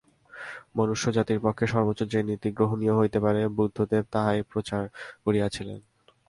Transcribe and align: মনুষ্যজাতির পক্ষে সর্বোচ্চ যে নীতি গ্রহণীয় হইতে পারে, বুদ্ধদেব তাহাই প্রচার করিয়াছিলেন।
মনুষ্যজাতির 0.77 1.39
পক্ষে 1.39 1.65
সর্বোচ্চ 1.67 2.01
যে 2.13 2.19
নীতি 2.23 2.49
গ্রহণীয় 2.51 2.93
হইতে 2.95 3.19
পারে, 3.19 3.41
বুদ্ধদেব 3.57 4.03
তাহাই 4.13 4.39
প্রচার 4.51 4.83
করিয়াছিলেন। 5.25 5.79